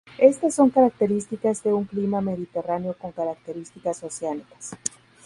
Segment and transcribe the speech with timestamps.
[0.17, 4.73] Estas son características de un Clima Mediterráneo con características oceánicas.